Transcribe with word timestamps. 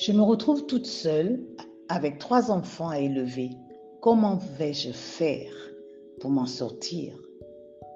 Je 0.00 0.12
me 0.12 0.22
retrouve 0.22 0.64
toute 0.64 0.86
seule 0.86 1.44
avec 1.90 2.18
trois 2.18 2.50
enfants 2.50 2.88
à 2.88 3.00
élever. 3.00 3.50
Comment 4.00 4.38
vais-je 4.58 4.92
faire 4.92 5.52
pour 6.20 6.30
m'en 6.30 6.46
sortir? 6.46 7.12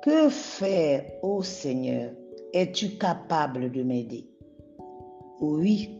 Que 0.03 0.29
faire, 0.29 1.03
ô 1.23 1.43
Seigneur? 1.43 2.13
Es-tu 2.53 2.99
capable 2.99 3.73
de 3.73 3.83
m'aider? 3.83 4.27
Oui, 5.41 5.99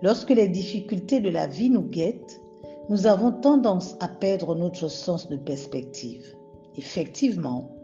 lorsque 0.00 0.30
les 0.30 0.48
difficultés 0.48 1.20
de 1.20 1.28
la 1.28 1.46
vie 1.46 1.68
nous 1.68 1.82
guettent, 1.82 2.40
nous 2.88 3.06
avons 3.06 3.32
tendance 3.32 3.94
à 4.00 4.08
perdre 4.08 4.54
notre 4.54 4.88
sens 4.88 5.28
de 5.28 5.36
perspective. 5.36 6.34
Effectivement, 6.78 7.76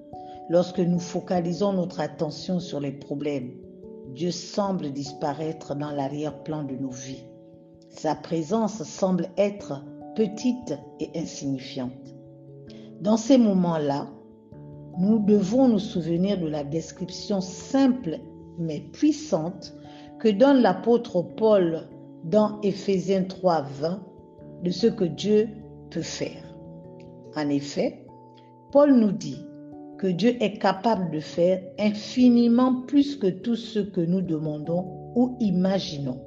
lorsque 0.48 0.80
nous 0.80 1.00
focalisons 1.00 1.75
notre 1.75 2.00
attention 2.00 2.61
sur 2.61 2.80
les 2.80 2.92
problèmes, 2.92 3.53
Dieu 4.14 4.30
semble 4.30 4.91
disparaître 4.91 5.75
dans 5.75 5.91
l'arrière-plan 5.91 6.64
de 6.64 6.77
nos 6.77 6.89
vies. 6.89 7.27
Sa 7.92 8.14
présence 8.14 8.82
semble 8.82 9.28
être 9.37 9.84
petite 10.16 10.74
et 10.98 11.10
insignifiante. 11.14 11.92
Dans 13.00 13.16
ces 13.16 13.38
moments-là, 13.38 14.09
nous 14.98 15.19
devons 15.20 15.69
nous 15.69 15.78
souvenir 15.78 16.41
de 16.41 16.48
la 16.48 16.64
description 16.64 17.41
simple 17.41 18.19
mais 18.59 18.80
puissante 18.92 19.74
que 20.19 20.28
donne 20.28 20.62
l'apôtre 20.62 21.23
Paul 21.23 21.88
dans 22.24 22.60
Éphésiens 22.62 23.24
3, 23.24 23.62
20 23.62 24.02
de 24.64 24.70
ce 24.70 24.86
que 24.86 25.05
Dieu 25.05 25.48
peut 25.91 26.02
faire. 26.02 26.56
En 27.36 27.48
effet, 27.48 28.06
Paul 28.72 28.95
nous 28.95 29.12
dit 29.12 29.45
que 29.98 30.06
Dieu 30.06 30.36
est 30.42 30.59
capable 30.59 31.11
de 31.11 31.20
faire 31.20 31.62
infiniment 31.78 32.83
plus 32.86 33.16
que 33.16 33.28
tout 33.28 33.56
ce 33.56 33.80
que 33.80 34.00
nous 34.00 34.22
demandons 34.22 35.12
ou 35.14 35.36
imaginons. 35.41 36.20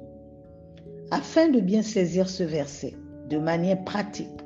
Afin 1.12 1.48
de 1.48 1.60
bien 1.60 1.82
saisir 1.82 2.28
ce 2.28 2.42
verset 2.42 2.94
de 3.30 3.38
manière 3.38 3.84
pratique, 3.84 4.40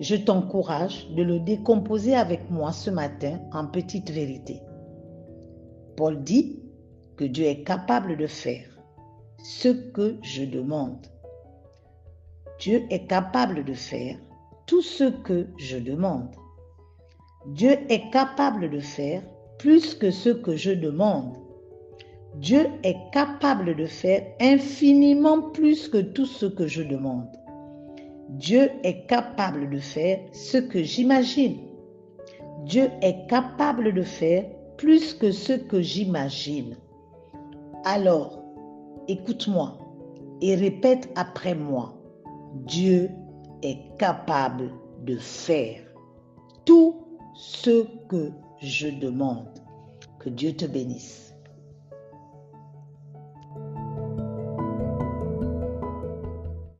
je 0.00 0.16
t'encourage 0.16 1.08
de 1.10 1.22
le 1.22 1.38
décomposer 1.38 2.16
avec 2.16 2.50
moi 2.50 2.72
ce 2.72 2.90
matin 2.90 3.38
en 3.52 3.66
petites 3.66 4.10
vérités. 4.10 4.60
Paul 5.96 6.22
dit 6.24 6.60
que 7.16 7.24
Dieu 7.24 7.44
est 7.44 7.62
capable 7.62 8.16
de 8.16 8.26
faire 8.26 8.66
ce 9.44 9.68
que 9.68 10.16
je 10.22 10.44
demande. 10.44 11.06
Dieu 12.58 12.82
est 12.90 13.06
capable 13.06 13.64
de 13.64 13.74
faire 13.74 14.16
tout 14.66 14.82
ce 14.82 15.04
que 15.04 15.46
je 15.56 15.76
demande. 15.76 16.34
Dieu 17.46 17.76
est 17.88 18.10
capable 18.10 18.70
de 18.70 18.80
faire 18.80 19.22
plus 19.58 19.94
que 19.94 20.10
ce 20.10 20.30
que 20.30 20.56
je 20.56 20.72
demande. 20.72 21.36
Dieu 22.36 22.66
est 22.82 23.10
capable 23.12 23.76
de 23.76 23.86
faire 23.86 24.24
infiniment 24.40 25.50
plus 25.50 25.88
que 25.88 25.98
tout 25.98 26.26
ce 26.26 26.46
que 26.46 26.66
je 26.66 26.82
demande. 26.82 27.28
Dieu 28.30 28.70
est 28.82 29.06
capable 29.06 29.68
de 29.68 29.78
faire 29.78 30.18
ce 30.32 30.56
que 30.56 30.82
j'imagine. 30.82 31.58
Dieu 32.64 32.88
est 33.02 33.28
capable 33.28 33.92
de 33.92 34.02
faire 34.02 34.46
plus 34.78 35.12
que 35.12 35.30
ce 35.30 35.52
que 35.52 35.82
j'imagine. 35.82 36.76
Alors, 37.84 38.42
écoute-moi 39.08 39.78
et 40.40 40.54
répète 40.54 41.10
après 41.16 41.54
moi. 41.54 41.94
Dieu 42.66 43.10
est 43.62 43.96
capable 43.98 44.70
de 45.04 45.16
faire 45.16 45.80
tout 46.64 46.96
ce 47.34 47.86
que 48.08 48.30
je 48.60 48.88
demande. 48.88 49.48
Que 50.18 50.30
Dieu 50.30 50.52
te 50.54 50.64
bénisse. 50.64 51.31